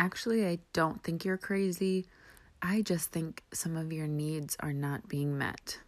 [0.00, 2.06] Actually, I don't think you're crazy.
[2.62, 5.78] I just think some of your needs are not being met.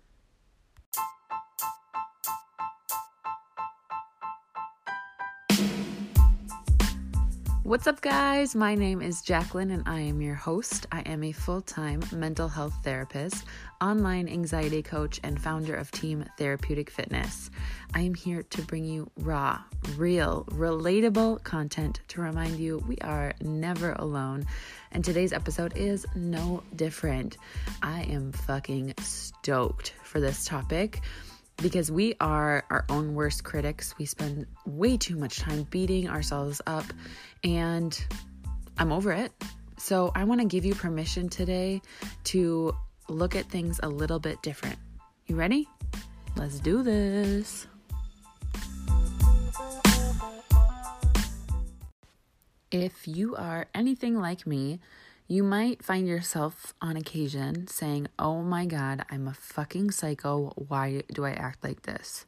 [7.72, 8.54] What's up, guys?
[8.54, 10.86] My name is Jacqueline and I am your host.
[10.92, 13.46] I am a full time mental health therapist,
[13.80, 17.50] online anxiety coach, and founder of Team Therapeutic Fitness.
[17.94, 19.62] I am here to bring you raw,
[19.96, 24.44] real, relatable content to remind you we are never alone.
[24.90, 27.38] And today's episode is no different.
[27.82, 31.00] I am fucking stoked for this topic
[31.58, 33.94] because we are our own worst critics.
[33.98, 36.84] We spend way too much time beating ourselves up,
[37.44, 37.98] and
[38.78, 39.32] I'm over it.
[39.78, 41.82] So, I want to give you permission today
[42.24, 42.74] to
[43.08, 44.78] look at things a little bit different.
[45.26, 45.68] You ready?
[46.36, 47.66] Let's do this.
[52.70, 54.80] If you are anything like me,
[55.28, 60.52] you might find yourself on occasion saying, Oh my God, I'm a fucking psycho.
[60.56, 62.26] Why do I act like this?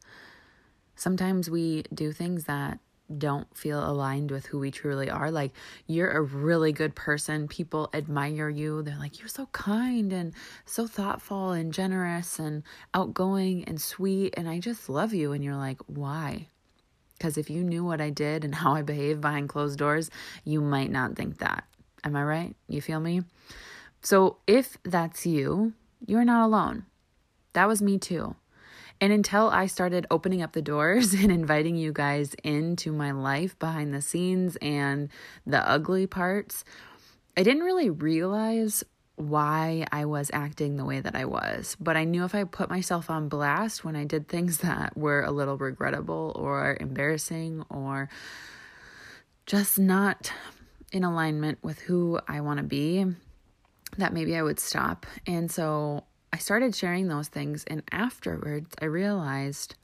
[0.97, 2.79] Sometimes we do things that
[3.19, 5.31] don't feel aligned with who we truly are.
[5.31, 5.53] Like,
[5.87, 7.49] you're a really good person.
[7.49, 8.83] People admire you.
[8.83, 10.33] They're like, You're so kind and
[10.65, 12.63] so thoughtful and generous and
[12.95, 14.35] outgoing and sweet.
[14.37, 15.33] And I just love you.
[15.33, 16.49] And you're like, Why?
[17.19, 20.11] Because if you knew what I did and how I behave behind closed doors,
[20.45, 21.65] you might not think that.
[22.05, 22.57] Am I right?
[22.69, 23.23] You feel me?
[24.03, 25.73] So if that's you,
[26.07, 26.85] you're not alone.
[27.55, 28.37] That was me too.
[29.01, 33.59] And until I started opening up the doors and inviting you guys into my life
[33.59, 35.09] behind the scenes and
[35.47, 36.65] the ugly parts,
[37.37, 38.85] I didn't really realize
[39.17, 41.77] why I was acting the way that I was.
[41.79, 45.23] But I knew if I put myself on blast when I did things that were
[45.23, 48.09] a little regrettable or embarrassing or
[49.47, 50.33] just not
[50.95, 53.05] in alignment with who I want to be,
[53.99, 55.07] that maybe I would stop.
[55.27, 57.65] And so I started sharing those things.
[57.65, 59.75] And afterwards, I realized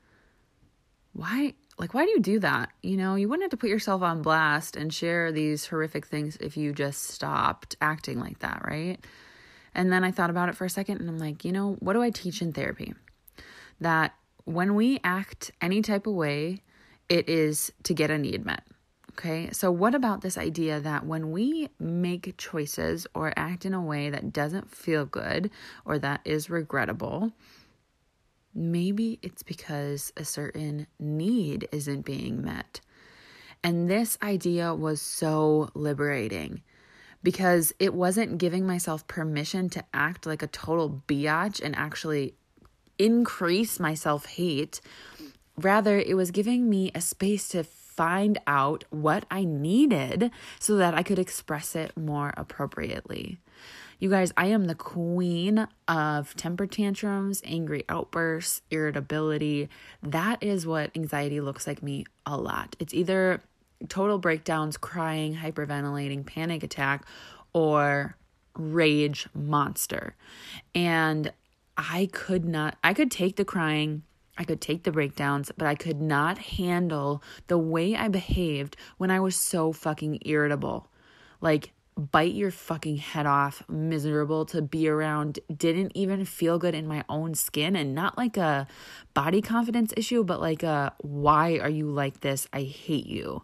[1.13, 2.71] why, like, why do you do that?
[2.81, 6.37] You know, you wouldn't have to put yourself on blast and share these horrific things
[6.37, 9.05] if you just stopped acting like that, right?
[9.75, 11.95] And then I thought about it for a second and I'm like, you know, what
[11.95, 12.95] do I teach in therapy?
[13.81, 16.63] That when we act any type of way,
[17.09, 18.63] it is to get a need met.
[19.11, 23.83] Okay, so what about this idea that when we make choices or act in a
[23.83, 25.51] way that doesn't feel good
[25.85, 27.33] or that is regrettable,
[28.55, 32.81] maybe it's because a certain need isn't being met?
[33.65, 36.63] And this idea was so liberating
[37.23, 42.35] because it wasn't giving myself permission to act like a total biatch and actually
[42.97, 44.81] increase my self hate.
[45.59, 47.65] Rather, it was giving me a space to
[48.01, 53.41] find out what I needed so that I could express it more appropriately.
[53.99, 59.69] You guys, I am the queen of temper tantrums, angry outbursts, irritability.
[60.03, 62.75] That is what anxiety looks like me a lot.
[62.79, 63.43] It's either
[63.91, 67.05] total breakdowns, crying, hyperventilating, panic attack,
[67.53, 68.17] or
[68.55, 70.15] rage monster.
[70.75, 71.35] And
[71.77, 74.05] I could not, I could take the crying,
[74.41, 79.11] I could take the breakdowns, but I could not handle the way I behaved when
[79.11, 80.89] I was so fucking irritable.
[81.43, 86.87] Like, bite your fucking head off, miserable to be around, didn't even feel good in
[86.87, 88.67] my own skin, and not like a
[89.13, 92.49] body confidence issue, but like a why are you like this?
[92.51, 93.43] I hate you.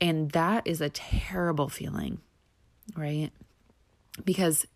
[0.00, 2.18] And that is a terrible feeling,
[2.96, 3.30] right?
[4.24, 4.66] Because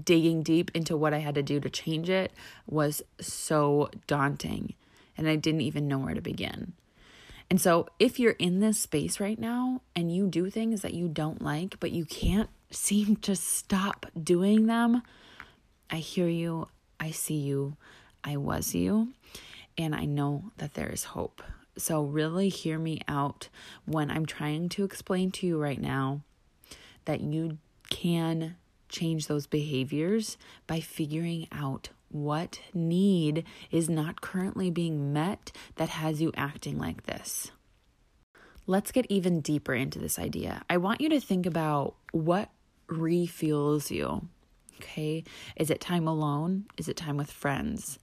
[0.00, 2.30] digging deep into what I had to do to change it
[2.68, 4.74] was so daunting
[5.16, 6.72] and I didn't even know where to begin.
[7.50, 11.08] And so, if you're in this space right now and you do things that you
[11.08, 15.02] don't like, but you can't seem to stop doing them,
[15.90, 16.68] I hear you,
[16.98, 17.76] I see you,
[18.24, 19.08] I was you,
[19.76, 21.42] and I know that there is hope.
[21.76, 23.48] So, really hear me out
[23.84, 26.22] when I'm trying to explain to you right now
[27.04, 27.58] that you
[27.90, 28.56] can
[28.88, 30.36] change those behaviors
[30.66, 37.04] by figuring out what need is not currently being met that has you acting like
[37.04, 37.50] this?
[38.66, 40.62] Let's get even deeper into this idea.
[40.70, 42.50] I want you to think about what
[42.88, 44.28] refuels you.
[44.76, 45.24] Okay.
[45.56, 46.64] Is it time alone?
[46.76, 47.98] Is it time with friends?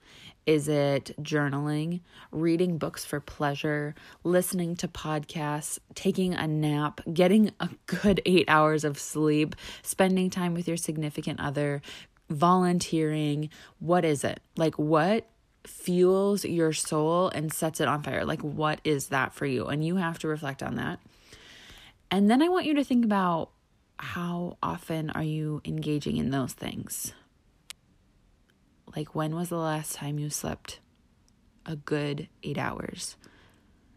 [0.46, 2.02] Is it journaling,
[2.32, 8.84] reading books for pleasure, listening to podcasts, taking a nap, getting a good eight hours
[8.84, 11.82] of sleep, spending time with your significant other,
[12.30, 13.50] volunteering.
[13.80, 14.42] What is it?
[14.56, 15.28] Like, what
[15.66, 18.26] fuels your soul and sets it on fire?
[18.26, 19.66] Like, what is that for you?
[19.66, 21.00] And you have to reflect on that.
[22.12, 23.52] And then I want you to think about
[23.98, 27.14] how often are you engaging in those things?
[28.96, 30.80] Like, when was the last time you slept
[31.66, 33.18] a good eight hours?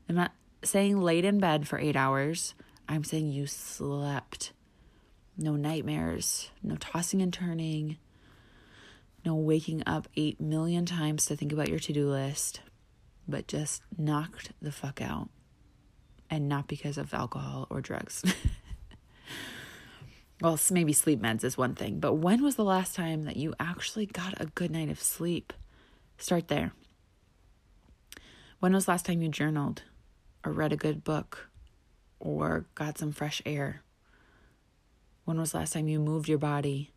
[0.08, 0.32] I'm not
[0.62, 2.54] saying laid in bed for eight hours,
[2.88, 4.52] I'm saying you slept.
[5.38, 7.96] No nightmares, no tossing and turning,
[9.24, 12.60] no waking up eight million times to think about your to do list,
[13.28, 15.28] but just knocked the fuck out.
[16.30, 18.24] And not because of alcohol or drugs.
[20.40, 23.54] well, maybe sleep meds is one thing, but when was the last time that you
[23.60, 25.52] actually got a good night of sleep?
[26.16, 26.72] Start there.
[28.60, 29.82] When was the last time you journaled
[30.44, 31.50] or read a good book
[32.18, 33.82] or got some fresh air?
[35.24, 36.92] When was the last time you moved your body,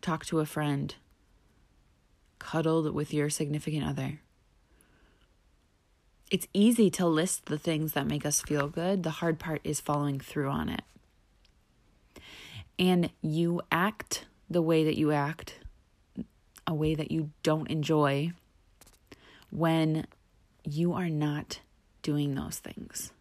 [0.00, 0.94] talked to a friend,
[2.38, 4.20] cuddled with your significant other?
[6.30, 9.02] It's easy to list the things that make us feel good.
[9.02, 10.82] The hard part is following through on it.
[12.78, 15.58] And you act the way that you act,
[16.66, 18.32] a way that you don't enjoy,
[19.50, 20.06] when
[20.64, 21.60] you are not
[22.02, 23.12] doing those things.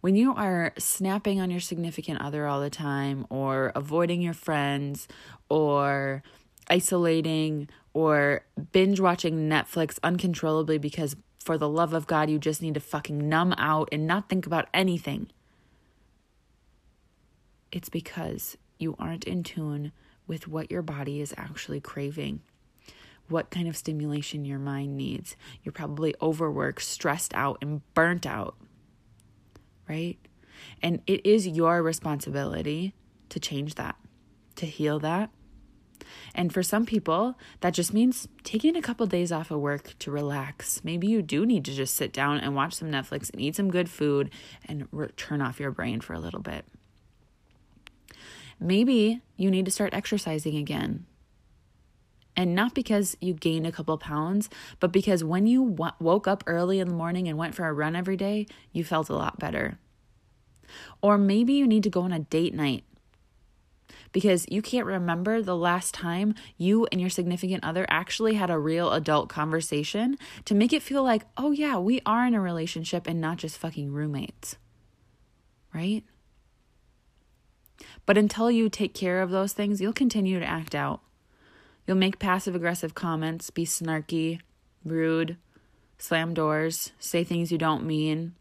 [0.00, 5.08] When you are snapping on your significant other all the time, or avoiding your friends,
[5.48, 6.22] or
[6.68, 12.74] isolating or binge watching Netflix uncontrollably because for the love of God, you just need
[12.74, 15.28] to fucking numb out and not think about anything.
[17.70, 19.92] It's because you aren't in tune
[20.26, 22.40] with what your body is actually craving,
[23.28, 25.36] what kind of stimulation your mind needs.
[25.62, 28.56] You're probably overworked, stressed out, and burnt out,
[29.88, 30.18] right?
[30.82, 32.92] And it is your responsibility
[33.28, 33.96] to change that,
[34.56, 35.30] to heal that,
[36.34, 40.10] and for some people, that just means taking a couple days off of work to
[40.10, 40.82] relax.
[40.84, 43.70] Maybe you do need to just sit down and watch some Netflix and eat some
[43.70, 44.30] good food
[44.66, 46.64] and re- turn off your brain for a little bit.
[48.58, 51.06] Maybe you need to start exercising again.
[52.36, 56.44] And not because you gained a couple pounds, but because when you w- woke up
[56.46, 59.38] early in the morning and went for a run every day, you felt a lot
[59.38, 59.78] better.
[61.00, 62.84] Or maybe you need to go on a date night
[64.12, 68.58] because you can't remember the last time you and your significant other actually had a
[68.58, 73.06] real adult conversation to make it feel like, oh, yeah, we are in a relationship
[73.06, 74.56] and not just fucking roommates.
[75.74, 76.04] Right?
[78.06, 81.00] But until you take care of those things, you'll continue to act out.
[81.86, 84.40] You'll make passive aggressive comments, be snarky,
[84.84, 85.36] rude,
[85.98, 88.34] slam doors, say things you don't mean,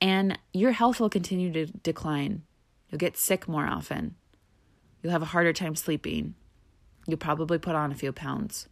[0.00, 2.42] and your health will continue to decline.
[2.90, 4.16] You'll get sick more often.
[5.02, 6.34] You'll have a harder time sleeping.
[7.06, 8.68] You'll probably put on a few pounds.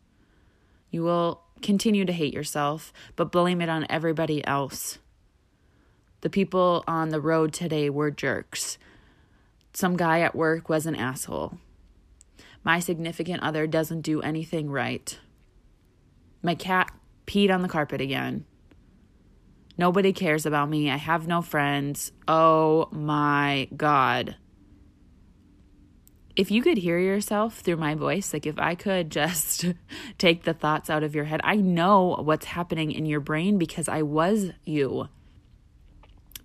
[0.90, 4.98] You will continue to hate yourself, but blame it on everybody else.
[6.20, 8.78] The people on the road today were jerks.
[9.72, 11.58] Some guy at work was an asshole.
[12.62, 15.18] My significant other doesn't do anything right.
[16.42, 16.92] My cat
[17.26, 18.44] peed on the carpet again.
[19.78, 20.90] Nobody cares about me.
[20.90, 22.12] I have no friends.
[22.28, 24.36] Oh my God
[26.36, 29.66] if you could hear yourself through my voice, like if I could just
[30.18, 33.88] take the thoughts out of your head, I know what's happening in your brain because
[33.88, 35.08] I was you.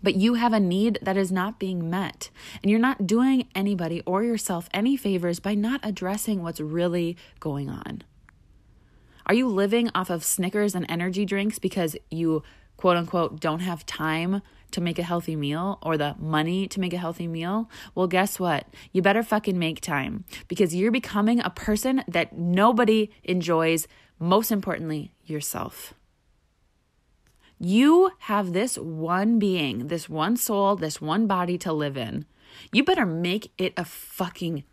[0.03, 2.29] But you have a need that is not being met.
[2.61, 7.69] And you're not doing anybody or yourself any favors by not addressing what's really going
[7.69, 8.03] on.
[9.25, 12.43] Are you living off of Snickers and energy drinks because you
[12.77, 14.41] quote unquote don't have time
[14.71, 18.39] to make a healthy meal or the money to make a healthy meal, well, guess
[18.39, 18.67] what?
[18.91, 23.87] You better fucking make time because you're becoming a person that nobody enjoys,
[24.19, 25.93] most importantly, yourself.
[27.57, 32.25] You have this one being, this one soul, this one body to live in.
[32.73, 34.65] You better make it a fucking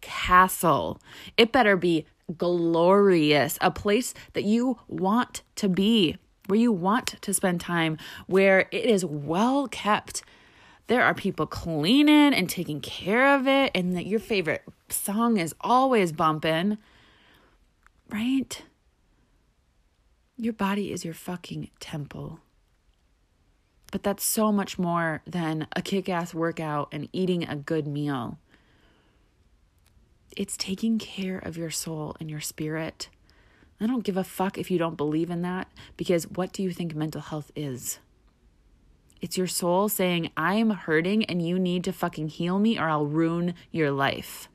[0.00, 1.00] castle.
[1.36, 2.06] It better be
[2.36, 8.68] glorious, a place that you want to be where you want to spend time, where
[8.70, 10.22] it is well kept.
[10.88, 15.54] There are people cleaning and taking care of it, and that your favorite song is
[15.60, 16.78] always bumping,
[18.10, 18.62] right?
[20.36, 22.40] Your body is your fucking temple.
[23.92, 28.38] But that's so much more than a kick ass workout and eating a good meal.
[30.34, 33.10] It's taking care of your soul and your spirit
[33.82, 36.70] I don't give a fuck if you don't believe in that because what do you
[36.70, 37.98] think mental health is?
[39.20, 43.06] It's your soul saying, I'm hurting and you need to fucking heal me or I'll
[43.06, 44.48] ruin your life.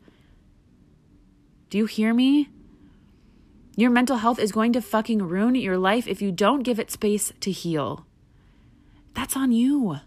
[1.69, 2.47] Do you hear me?
[3.75, 6.89] Your mental health is going to fucking ruin your life if you don't give it
[6.89, 8.05] space to heal.
[9.13, 9.97] That's on you.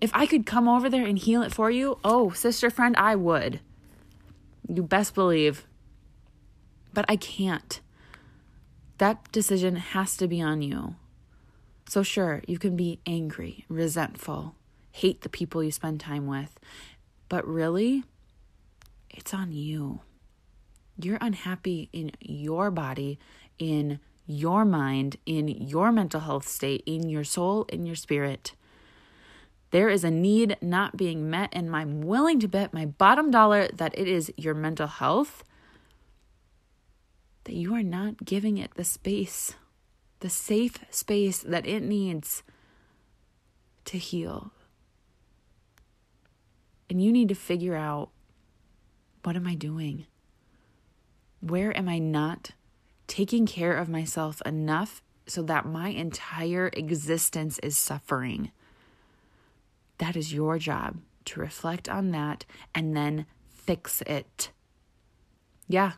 [0.00, 3.14] If I could come over there and heal it for you, oh, sister friend, I
[3.14, 3.60] would.
[4.68, 5.64] You best believe.
[6.96, 7.78] But I can't.
[8.96, 10.96] That decision has to be on you.
[11.86, 14.54] So, sure, you can be angry, resentful,
[14.92, 16.58] hate the people you spend time with,
[17.28, 18.04] but really,
[19.10, 20.00] it's on you.
[20.98, 23.18] You're unhappy in your body,
[23.58, 28.54] in your mind, in your mental health state, in your soul, in your spirit.
[29.70, 33.68] There is a need not being met, and I'm willing to bet my bottom dollar
[33.68, 35.44] that it is your mental health,
[37.46, 39.54] that you are not giving it the space,
[40.18, 42.42] the safe space that it needs
[43.84, 44.50] to heal.
[46.90, 48.10] And you need to figure out
[49.22, 50.06] what am I doing?
[51.40, 52.50] Where am I not
[53.06, 58.50] taking care of myself enough so that my entire existence is suffering?
[59.98, 64.50] That is your job to reflect on that and then fix it.
[65.68, 65.92] Yeah,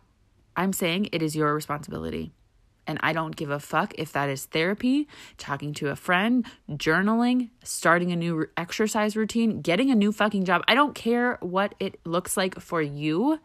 [0.58, 2.32] I'm saying it is your responsibility.
[2.84, 7.50] And I don't give a fuck if that is therapy, talking to a friend, journaling,
[7.62, 10.64] starting a new exercise routine, getting a new fucking job.
[10.66, 13.38] I don't care what it looks like for you.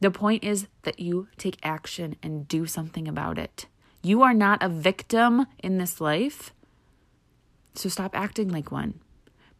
[0.00, 3.66] The point is that you take action and do something about it.
[4.02, 6.54] You are not a victim in this life.
[7.74, 9.00] So stop acting like one.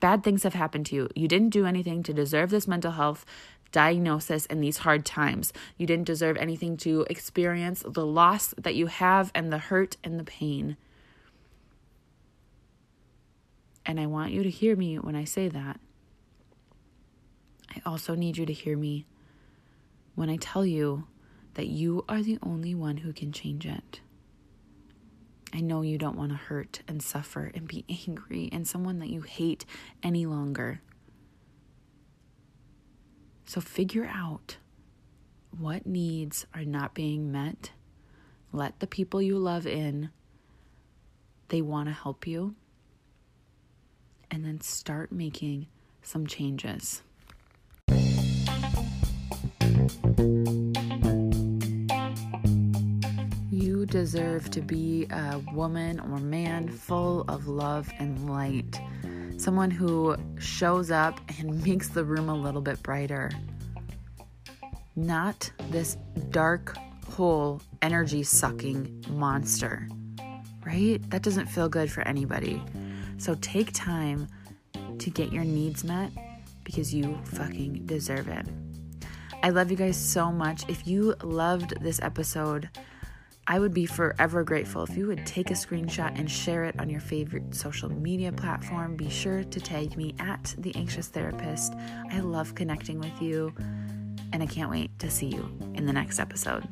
[0.00, 1.08] Bad things have happened to you.
[1.16, 3.26] You didn't do anything to deserve this mental health
[3.72, 5.52] diagnosis in these hard times.
[5.76, 10.18] You didn't deserve anything to experience the loss that you have and the hurt and
[10.18, 10.76] the pain.
[13.84, 15.80] And I want you to hear me when I say that.
[17.74, 19.06] I also need you to hear me
[20.14, 21.06] when I tell you
[21.54, 24.00] that you are the only one who can change it.
[25.52, 29.10] I know you don't want to hurt and suffer and be angry and someone that
[29.10, 29.64] you hate
[30.02, 30.80] any longer.
[33.48, 34.58] So figure out
[35.58, 37.70] what needs are not being met.
[38.52, 40.10] Let the people you love in.
[41.48, 42.56] They want to help you.
[44.30, 45.66] And then start making
[46.02, 47.02] some changes.
[53.88, 58.80] Deserve to be a woman or man full of love and light.
[59.36, 63.30] Someone who shows up and makes the room a little bit brighter.
[64.96, 65.96] Not this
[66.30, 66.76] dark
[67.08, 69.88] hole, energy sucking monster,
[70.64, 70.98] right?
[71.10, 72.62] That doesn't feel good for anybody.
[73.16, 74.28] So take time
[74.98, 76.10] to get your needs met
[76.64, 78.46] because you fucking deserve it.
[79.42, 80.68] I love you guys so much.
[80.68, 82.68] If you loved this episode,
[83.50, 86.90] I would be forever grateful if you would take a screenshot and share it on
[86.90, 88.94] your favorite social media platform.
[88.94, 91.72] Be sure to tag me at The Anxious Therapist.
[92.12, 93.54] I love connecting with you,
[94.34, 96.68] and I can't wait to see you in the next episode.